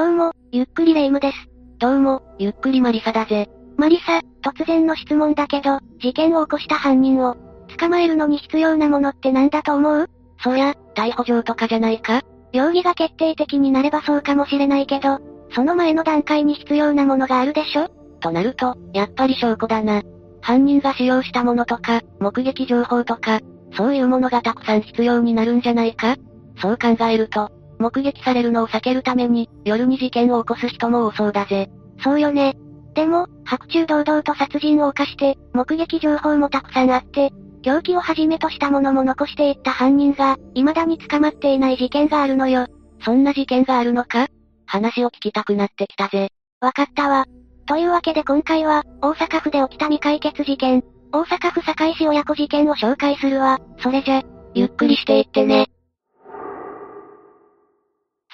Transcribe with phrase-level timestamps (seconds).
[0.00, 1.36] どうも、ゆっくりレ夢ムです。
[1.78, 3.50] どうも、ゆっくりマリサだぜ。
[3.76, 7.36] マリサ、突然の質問だけど、事件を起こした犯人を、
[7.78, 10.08] 捕まえるのに必要なものって何だと思う？
[10.42, 12.22] そりゃ、逮捕状とかじゃないか？
[12.54, 15.18] 容疑が決定的になればそうかもしれないけど、
[15.54, 17.90] その前の段階に必要なものがあるでしょ？
[18.20, 20.00] となると、やっぱり証拠だな。
[20.40, 23.40] 犯人が使用したものとか、目撃情報とか、
[23.76, 26.16] そういうものがたくさん必要になるんじゃないか？
[26.56, 31.70] そう考えると、目撃されるのを避けるために、夜に事件を起こす人も多そうだぜ。
[32.04, 32.54] そうよね。
[32.94, 42.66] でも、白昼堂々と殺人を犯して、目撃情報もたくさんあって、凶器をはじめとしたものも残していった犯人が、未だに捕まっていない事件があるのよ。
[43.02, 44.26] そんな事件があるのか？
[44.66, 46.30] 話を聞きたくなってきたぜ。
[46.60, 47.26] わかったわ。
[47.66, 53.58] というわけで今回は、大阪府で起きた未解決事件、大阪府堺市親子事件を紹介するわ。
[53.78, 54.22] それじゃ、
[54.54, 55.69] ゆっくりしていってね。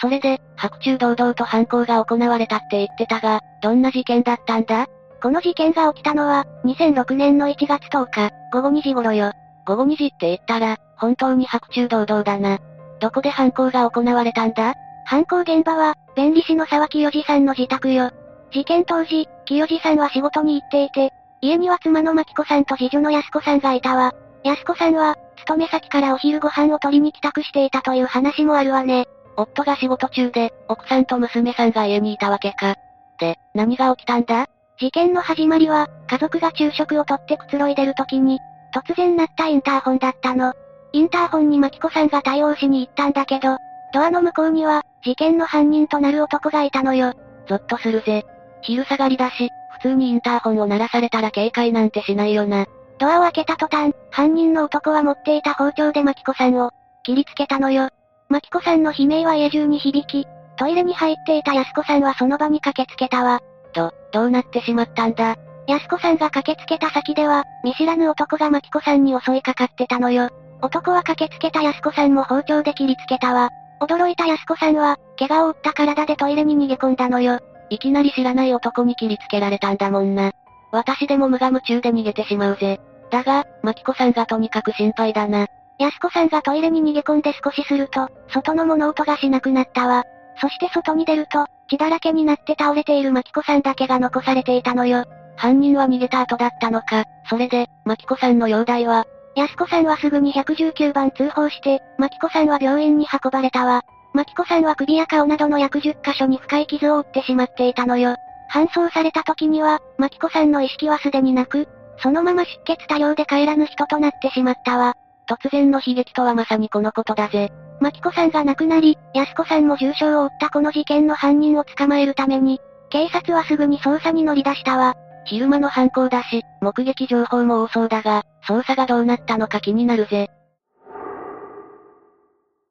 [0.00, 4.86] それで、白昼堂々と犯行が行われたって言ってたが、どんな事件だったんだ？
[5.22, 9.32] この事件が起きたのは、2006年の1月10日、午後2時頃よ。
[9.66, 12.58] 午後2時って言ったら、本当に白昼堂々だな。
[13.00, 14.74] どこで犯行が行われたんだ？
[15.06, 18.10] 犯行現場は、弁理士の沢清治さんの自宅よ。
[18.52, 24.12] 事件当時、清治さんは仕事に行っていて、家には妻の牧子さんと次女の安子さんがいたわ。
[24.44, 29.06] 安子さんは、勤め先からお昼ご飯を取りに帰宅していたという話もあるわね。
[29.36, 32.76] 夫が仕事中で、奥さんと娘さんが家にいたわけか。
[33.18, 34.46] で、何が起きたんだ？
[34.78, 38.38] 事件の始まりは、家族が昼食をとってくつろいでる時に、
[38.74, 40.52] 突然鳴ったインターホンだったの。
[40.92, 43.56] インターホンにマキコさんが対応しに行ったんだけど、
[43.92, 47.14] ドアの向こうには、事件の犯人となる男がいたのよ。
[47.48, 48.24] ゾッとするぜ。
[48.62, 52.66] 昼下がりだし、普通にインターホンを鳴らされたら警戒なんてしないよな。
[52.98, 56.70] ドアを開けた途端、犯人の男は持っていた包丁でマキコさんを、
[57.02, 57.88] 切りつけたのよ。
[58.28, 60.26] マキコさんの悲鳴は家中に響き、
[60.58, 63.40] トイレに入っていた安子さんはその場に駆けつけたわ。
[63.72, 65.36] と、どうなってしまったんだ？
[65.68, 70.30] 安子さんが駆けつけた先では、見知らぬ男がマキコさんに襲いかかってたのよ。
[70.62, 73.50] 男は駆けつけた安子さんも包丁で切りつけたわ。
[73.80, 77.40] 驚いた安子さんは、怪我を負った体でトイレに逃げ込んだのよ。
[77.68, 80.32] いきなり知らない男に切りつけられたんだもんな。
[80.72, 82.80] 私でも無我夢中で逃げてしまうぜ。
[83.10, 85.46] だが、マキコさんがとにかく心配だな。
[85.78, 90.04] 安子さんがトイレに逃げ込んで少しすると、外の物音がしなくなったわ。
[90.40, 95.04] そして外に出ると、血だらけになって倒れているマキコさんだけが残されていたのよ。
[95.36, 97.04] 犯人は逃げた後だったのか。
[97.28, 99.04] それで、マキコさんの容体は？
[99.34, 103.82] 安子さんはすぐに119番通報して、マキコさんは病院に運ばれたわ。
[104.14, 108.16] マキコさんは首や顔などの約10箇所に深い傷を負ってしまっていたのよ。
[108.50, 114.94] 搬送された時には、マキコさんの意識はすでになく、そのまま出血多量で帰らぬ人となってしまったわ。
[115.28, 117.52] 突然の悲劇とはまさにこのことだぜ。
[117.80, 122.60] マキコさんが亡くなり、安子さんも重傷を負ったこの事件の犯人を捕まえるために、
[122.90, 124.94] 警察はすぐに捜査に乗り出したわ。
[125.26, 130.28] 昼間の犯行だし、目撃情報も多そうだが、捜査がどうなったのか気になるぜ。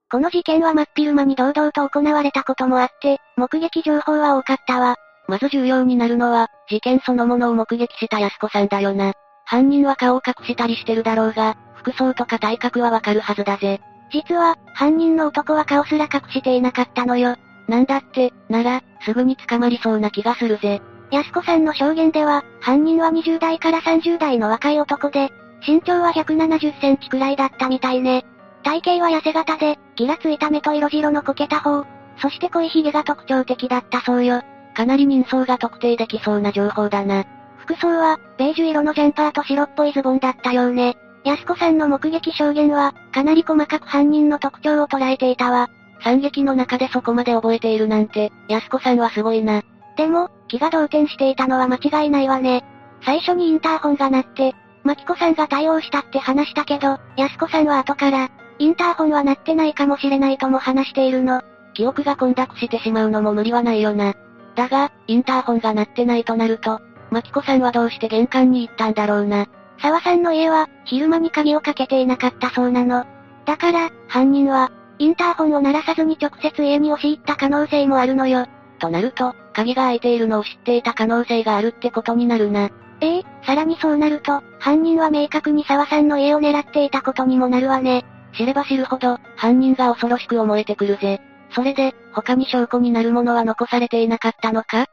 [0.09, 4.95] この事件は真っ昼間に堂々と行われたこともあって、目撃情報は多かったわ。
[5.27, 9.13] まず重要になるのは、事件そのものを目撃した安子さんだよな。
[9.45, 13.79] 犯人は顔を隠したりしてるだろうが、服装とか体格はわかるはずだぜ。
[14.11, 17.35] 実は、犯人の男は顔すら隠していなかったのよ。
[17.67, 20.81] なんだって、なら、すぐに捕まりそうな気がするぜ。
[21.11, 25.31] 安子さんの証言では、犯人は20代から30代の若い男で、
[25.66, 28.25] 身長は170センチくらいだったみたいね。
[28.63, 31.85] 体型は痩せ型で、ギラついた目と色白のこけた方、
[32.17, 34.41] そして濃い髭が特徴的だったそうよ。
[34.75, 37.25] かなり人相が特定できそうな情報だな。
[37.66, 40.98] 服装は、ベージュ色のジャンパーと白っぽいズボンだったようね。
[41.24, 45.70] 安子さんの目撃証言は、かなり細かく犯人の特徴を捉えていたわ。
[46.03, 49.64] 惨劇の中でそこまで覚えているなんて、安子さんはすごいな。
[49.98, 52.64] でも、気が動転していたのは間違いないわね。
[53.03, 54.53] 最初にインターホンが鳴って、
[54.84, 61.42] マキコさんが対応したって話したけど、安子さんは後から、インターホンは鳴ってないかもしれないとも話しているの。
[61.74, 64.14] 記憶が混濁してしまうのも無理はないよな。
[64.56, 66.79] だが、インターホンが鳴ってないとなると、
[67.11, 69.47] マキコさんはどうして玄関に行ったんだろうな。
[69.81, 73.05] 沢さんの家は、昼間に鍵をかけていなかったそうなの。
[73.46, 78.47] だから、犯人は、インターホンを鳴らさずに直接家に押し入った可能性もあるのよ。
[78.79, 82.69] となると、鍵が開いているのを知っていた可能性があるってことになるな。
[83.02, 88.05] ええさらにそうなると、犯人は明確に沢さんの家を狙っていたことにもなるわね。
[88.37, 91.22] 知れば知るほど、犯人が恐ろしく思えてくるぜ。
[91.51, 94.87] それで、他に証拠になるものは残されていなかったのか？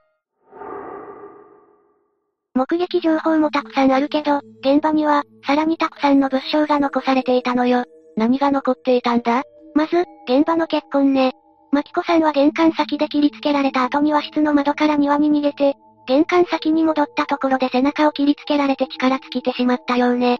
[2.55, 7.85] 目撃情報もたくさんあるけど、現場には、さらにたくさんの物証が残されていたのよ。
[8.17, 9.43] 何が残っていたんだ？
[9.75, 11.33] まず、現場の血痕ね。
[11.71, 15.75] マキコさんは玄関先で切りつけられた後に和室の窓から庭に逃げて、
[16.07, 20.39] 玄関先に戻ったところで背中を切りつけられて力尽きてしまったようね。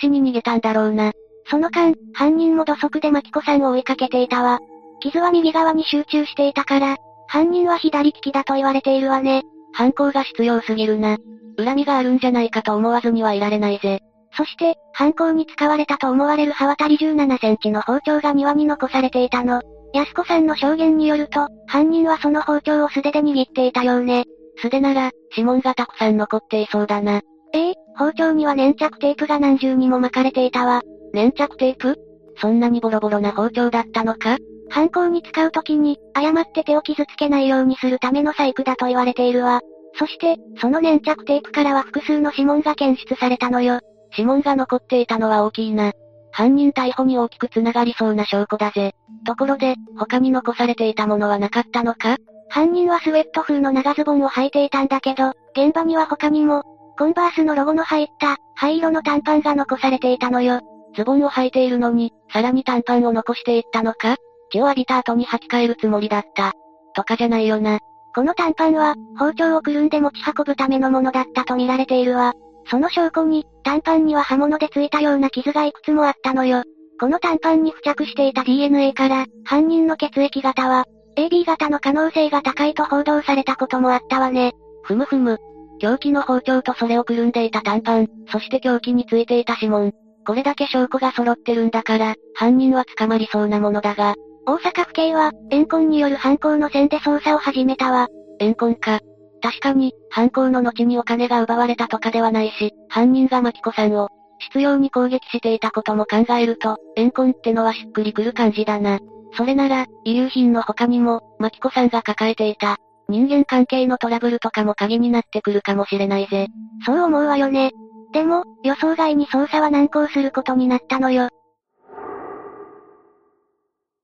[0.00, 1.12] 必死に逃げたんだろうな。
[1.48, 4.58] その間、犯人も土足でマキコさんを追いかけていたわ。
[5.00, 6.96] 傷は右側に集中していたから、
[7.28, 9.42] 犯人は左利きだと言われているわね。
[9.72, 11.18] 犯行が必要すぎるな。
[11.58, 14.00] 恨みがあるんじゃないかと思わずにはいられないぜ。
[14.34, 19.60] そして、犯行に使われたと思われる刃渡り17センチの包丁が庭に残されていたの。
[19.92, 24.24] 安子さんの証言によると、犯人はその包丁を素手で握っていたようね。
[24.56, 27.20] 素手なら、指紋がたくさん残っていそうだな。
[27.54, 30.80] ええ包丁には粘着テープが何重にも巻かれていたわ。
[31.12, 31.98] 粘着テープ？
[32.38, 34.38] そんなにボロボロな包丁だったのか？
[34.70, 39.60] 犯行に使うときに、誤って手を傷つけないようにするための細工だと言われているわ。
[39.94, 43.80] そして、その粘着テープからは複数の指紋が検出されたのよ。
[44.12, 45.92] 指紋が残っていたのは大きいな。
[46.30, 48.92] 犯人逮捕に大きく繋がりそうな証拠だぜ。
[49.26, 52.16] ところで、他に残されていたものはなかったのか？
[52.48, 56.62] 犯人はスウェット風の長ズボンを履いていたんだけど、現場には他にも、
[56.98, 60.60] コンバースのロゴの入った、灰色の短パンが残されていたのよ。
[60.94, 64.16] ズボンを履いているのに、さらに短パンを残していったのか？
[64.50, 66.52] 血を浴びた後に履き替えるつもりだった。
[66.94, 67.78] とかじゃないよな。
[68.14, 72.34] この短パンは、包丁をくるんで持ち運ぶためのものだったと見られているわ。
[72.66, 76.62] その証拠に、短パンには刃物でついたような傷がいくつもあったのよ。
[77.00, 80.84] この短パンに付着していた DNA から、犯人の血液型は、
[81.16, 84.52] AB 型の可能性が高いと報道されたこともあったわね。
[84.82, 85.38] ふむふむ。
[85.80, 89.92] 凶器の包丁とそれをくるんでいた短パン、そして凶器についていた指紋。
[90.24, 94.14] これだけ証拠が揃ってるんだから、犯人は捕まりそうなものだが。
[94.44, 98.08] 大阪府警は、怨恨による犯行の線で捜査を始めたわ。
[98.40, 99.00] 怨恨か。
[99.40, 104.08] 確かに、犯行の後にお金が奪われたとかではないし、犯人がマキコさんを、
[104.52, 108.98] 執拗に攻撃していたことも考えると、怨恨ってのはしっくりくる感じだな。
[109.36, 112.76] それなら、遺留品の他にも、マキコさんが抱えていた、
[113.08, 116.48] 人間関係のトラブルとかも鍵になってくるかもしれないぜ。
[116.84, 117.70] そう思うわよね。
[118.12, 121.28] でも、予想外に捜査は難航することになったのよ。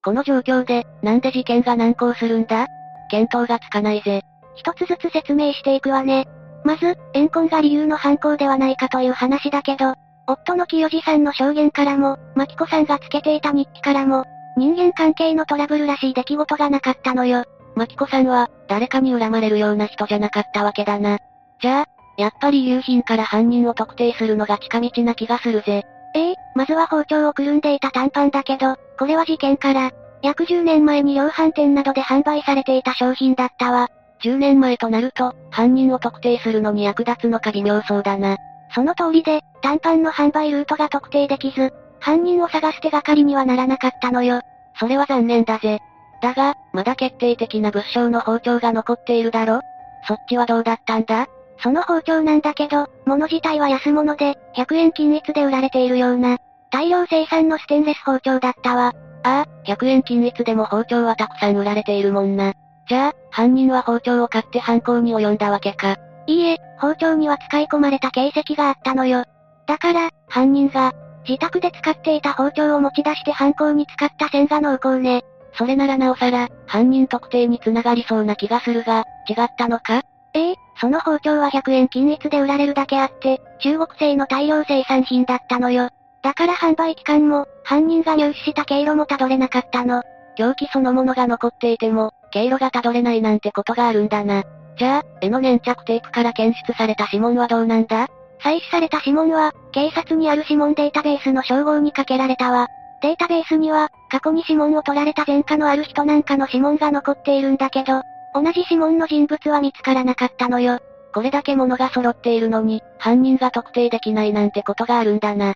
[0.05, 2.67] この状況で、なんで事件が難航するんだ？
[3.11, 4.23] 見当がつかないぜ。
[4.55, 6.27] 一つずつ説明していくわね。
[6.65, 9.95] まず、怨恨が理由の犯行ではないかという話だけど、
[10.27, 14.25] 夫の清治さんの証言からも、マキコさんがつけていた日記からも、
[14.57, 17.45] 人間関係のトラブルらしい出来事がなかったのよ。
[17.75, 21.19] マキコさんは、誰かに恨まれるような人じゃなかったわけだな。
[21.61, 21.87] じゃあ、
[22.19, 25.85] やっぱり遺留品から犯人を特定するのが近道な気がするぜ。
[26.19, 29.93] ええまずは包丁をくるんでいた短パンだけど、これは事件から、
[30.23, 33.89] 約10年前に量販店などで販売されていた商品だったわ。
[34.23, 38.37] 10年前となると、犯人を特定するのに役立つのか微妙そうだな。
[38.75, 44.41] その通りで、短パンの販売ルートが特定できず、犯人を探す手がかりにはならなかったのよ。
[44.81, 45.79] それは残念だぜ。
[46.21, 49.61] だが、まだ決定的な物証の包丁が残っているだろ？
[50.07, 51.29] そっちはどうだったんだ？
[51.63, 56.39] その包丁なんだけど、物自体は安物で、100円均一で売られているような、
[56.71, 58.93] 大量生産のステンレス包丁だったわ。
[59.25, 62.53] ああ、100円均一でも包丁はたくさん売られているもんな。
[62.89, 65.97] じゃあ、犯人は包丁を買って犯行に及んだわけか。
[66.27, 69.25] いいえ、包丁には使い込まれた形跡があったのよ。
[69.67, 70.93] だから、犯人が、
[71.27, 75.23] 自宅で使っていた包丁を持ち出して犯行に使った線が濃厚ね。
[75.55, 80.03] それならなおさら、犯人特定に繋がりそうな気がするが、違ったのか？
[80.35, 85.91] ええその包丁は100円均一で売られるだけあって、中国製の大量生産品だったのよ。
[86.23, 90.03] だから販売期間も、犯人が入手した経路もたどれなかったの。
[90.37, 94.45] 凶器そのものが残っていても、経路がたどれないなんてことがあるんだな。
[94.79, 98.07] じゃあ、絵の粘着テープから検出された指紋はどうなんだ？
[98.41, 102.69] 採取された指紋は、警察にある指紋データベースの称号にかけられたわ。
[103.03, 108.03] データベースには、過去に指紋を取られた前科のある人なんかの指紋が残っているんだけど、
[108.41, 110.79] 同じ指紋の人物は見つからなかったのよ。
[111.13, 115.55] これだけ物が揃っているのに、犯人が特定できないなんてことがあるんだな。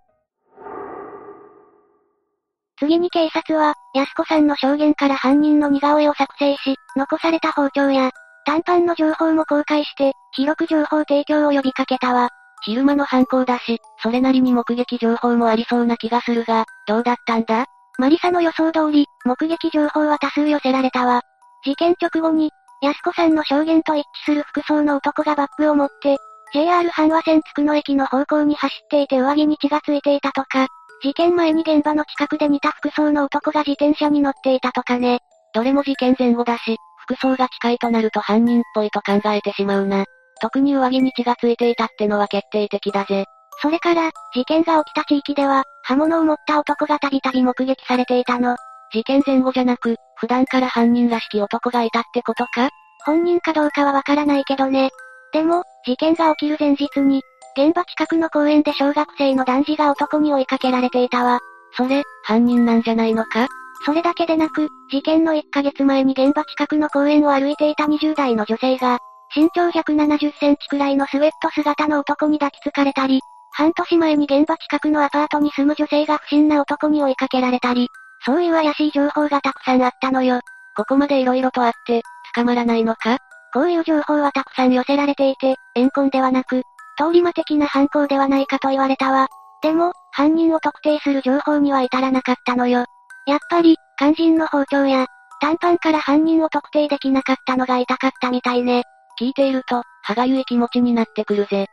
[2.79, 8.11] 次に警察は、安子さんの証言から犯人の似顔絵を作成し、残された包丁や、
[8.45, 12.31] 短パンの情報も公開して、広く情報提供を呼びかけたわ。
[12.65, 17.67] 昼間の犯行だし、それなりに目撃情報もありそうな気がするが、どうだったんだ？
[17.99, 21.21] マリサの予想通り、目撃情報は多数寄せられたわ。
[21.65, 22.51] 事件直後に、
[22.83, 26.19] 安子さんの証言と一致する服装の男がバッグを持って、
[26.53, 30.67] JR 阪和線つくの駅の方向に走っていて上着に血がついていたとか、
[31.03, 35.21] 事件前に現場の近くで似た服装の男が自転車に乗っていたとかね。
[35.55, 40.05] どれも事件前後だし、服装が近いとなると犯人っぽいと考えてしまうな。
[40.41, 43.27] 特に上着に血がついていたってのは決定的だぜ。
[43.61, 48.57] それから、事件が起きた地域では、刃物を持った男がたびたび目撃されていたの。
[48.93, 52.69] 事件前後じゃなく、普段から犯人らしき男がいたってことか？
[53.05, 54.91] 本人かどうかはわからないけどね。
[55.33, 57.23] でも、事件が起きる前日に、
[57.57, 61.41] 現場近くの公園で小学生の男児が男に追いかけられていたわ。
[61.77, 63.49] それ、犯人なんじゃないのか？
[63.85, 68.99] それだけでなく、事件の1ヶ月前に現場近くの公園を歩いていた20代の女性が、
[69.35, 73.21] 身長170センチくらいのスウェット姿の男に抱きつかれたり、
[73.51, 77.89] 半年前に現場近くのアパートに住む女性が不審な男に追いかけられたり、
[78.25, 80.41] そういう怪しい情報がたくさんあったのよ。
[80.77, 82.03] ここまで色々とあって、
[82.35, 83.19] 捕まらないのか？
[83.53, 86.63] こういう情報はたくさん寄せられていて、怨恨ではなく、
[86.97, 89.29] 通り魔的な犯行ではないかと言われたわ。
[89.63, 92.85] でも、犯人を特定する情報には至らなかったのよ。
[93.27, 95.07] やっぱり、肝心の包丁や、
[95.41, 98.85] 短パンから犯人を特定できなかったのが痛かったみたいね。
[99.21, 101.67] 聞いていると、歯がゆい気持ちになってくるぜ。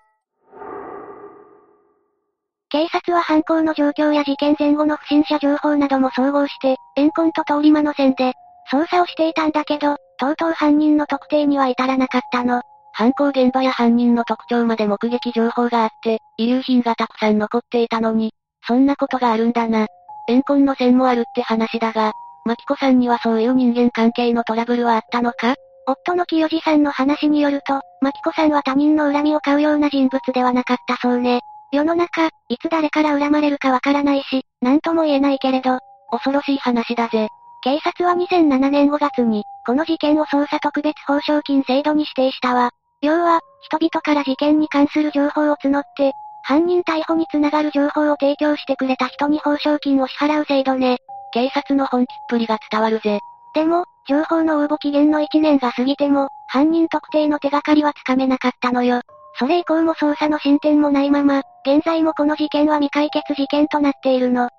[2.72, 8.34] 警察は犯行の状況や事件前後の不審者情報なども総合して、怨恨と通り魔の線で、
[8.72, 12.62] 捜査をしていたんだけど、とうとう犯人の特定には至らなかったの。
[12.94, 18.34] 犯行現場や犯人の特徴まで目撃情報があって、遺留品がたくさん残っていたのに、
[18.68, 19.88] そんなことがあるんだな。
[20.28, 22.12] 怨恨の線もあるって話だが、
[22.46, 25.56] マキコさんにはそういう人間関係のトラブルはあったのか？
[25.88, 31.42] 夫の清治さんの話によると、マキコさんは他人の恨みを買うような人物ではなかったそうね。
[31.72, 35.80] 世の中、いつ誰から恨まれるかわからないし、なんとも言えないけれど、
[36.12, 37.28] 恐ろしい話だぜ。
[37.62, 42.72] 警察は2007年5月に、この事件を捜査特別報奨金制度に指定したわ。
[43.02, 50.98] 要は、人々から事件に関する情報を募って、犯人逮捕につながる情報を提供してくれた人に報奨金を支払う制度ね。
[51.32, 53.20] 警察の本気っぷりが伝わるぜ。
[53.54, 59.02] でも、情報の応募期限の1年が過ぎても、犯人特定の手がかりはつかめなかったのよ。
[59.40, 64.48] それ以降も捜査の進展もないまま、現在もこの事件は未解決事件となっているの。
[64.48, 64.52] すっ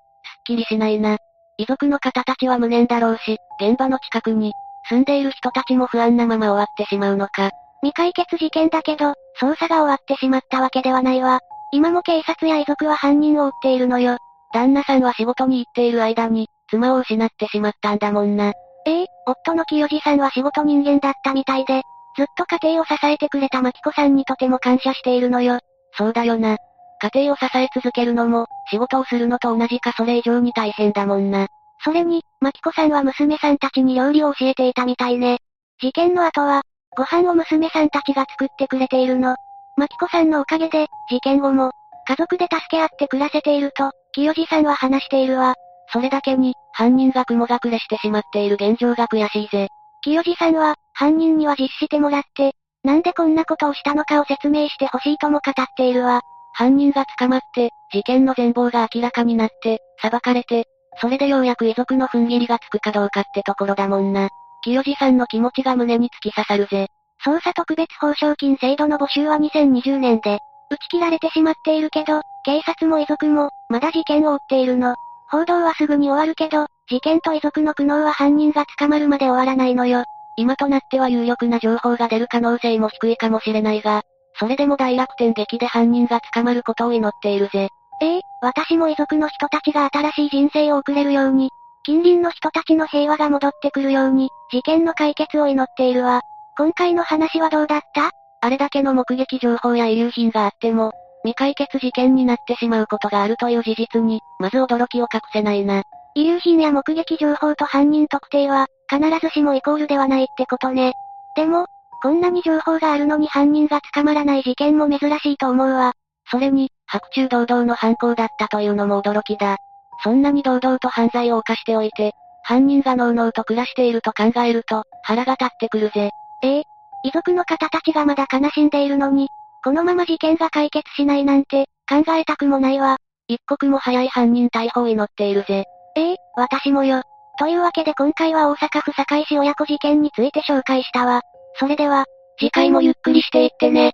[0.43, 1.17] きりしないな。
[1.57, 4.53] 遺族の方たちは無念だろうし、現場の近くに、
[4.89, 7.51] 住んでいる人たちも不安なまま終わってしまうのか。
[7.83, 11.41] 未解決事件だけど、捜査が終わってしまったわけではないわ。
[11.71, 14.17] 今も警察や遺族は犯人を追っているのよ。
[14.51, 18.53] 旦那さんは仕事に行っている間に、妻を失ってしまったんだもんな。
[18.87, 21.83] ええ夫の清治さんは仕事人間だったみたいで、
[22.15, 25.59] ずっと家庭を支えてくれたマキコさんにとても感謝しているのよ。
[25.97, 26.57] そうだよな。
[27.01, 31.47] 家庭を支え続けるのも、仕事をするのと同じかそれ以上に大変だもんな。
[31.83, 35.39] それに、マキコさんは娘さんたちに料理を教えていたみたいね。
[35.81, 36.61] 事件の後は、
[36.95, 39.35] ご飯を娘さんたちが作ってくれているの。
[39.77, 41.71] マキコさんのおかげで、事件後も、
[42.07, 45.55] 家族で助け合って暮らせていると、清治さんは話しているわ。
[45.91, 49.69] それだけに、犯人が雲隠れしてしまっている現状が悔しいぜ。
[50.03, 52.53] 清治さんは、犯人には実してもらって、
[52.83, 56.21] なんでこんなことをしたのかを説明してほしいとも語っているわ。
[56.53, 60.65] 犯人が捕まって、事件の全貌が明らかになって、裁かれて、
[61.01, 64.29] それでようやく遺族の踏ん切りがつくかどうかってところだもんな。
[64.63, 66.85] 清治さんの気持ちが胸に突き刺さるぜ。
[67.25, 70.37] 捜査特別報奨金制度の募集は2020年で、
[70.69, 74.93] 打ち切られてしまっているけど、警察も遺族も、まだ事件を追っているの。
[75.31, 80.03] 報道はすぐに終わるけど、事件と遺族の苦悩は犯人が捕まるまで終わらないのよ。
[80.37, 84.03] 今となっては有力な情報が出る可能性も低いかもしれないが、
[84.39, 87.69] それでも大楽天劇で犯人が捕まることを祈っているぜ。
[88.01, 91.51] ええ私も遺族の人たちが新しい人生を送れるように、
[91.83, 96.21] 近隣の人たちの平和が戻ってくるように、事件の解決を祈っているわ。
[96.57, 98.11] 今回の話はどうだった？
[98.41, 105.83] あれだけの目撃情報や遺留品があっても、未解決事件になってしまうことがあるという事実に、まず驚きを隠せないな。
[106.15, 110.93] 遺留品や目撃情報と犯人特定は、必ずしもイコールではないってことね。
[111.35, 111.67] でも、
[112.01, 115.93] こんなに情報があるのに犯人が捕まらない事件も珍しいと思うわ。
[116.29, 119.57] それに、白昼堂々の犯行だったというのも驚きだ。
[120.03, 122.13] そんなに堂々と犯罪を犯しておいて、
[122.43, 126.09] 犯人がのうのうと暮らしていると考えると、腹が立ってくるぜ。
[126.43, 126.63] ええ
[127.03, 129.29] 遺族の方たちがまだ悲しんでいるのに、
[129.63, 132.97] このまま事件が解決しないなんて、考えたくもないわ。
[133.27, 135.65] 一刻も早い犯人逮捕を祈っているぜ。
[135.95, 137.03] ええ私もよ。
[137.37, 141.21] というわけで今回は大阪府堺市親子事件について紹介したわ。
[141.55, 142.05] それでは、
[142.39, 143.93] 次回もゆっくりしていってね。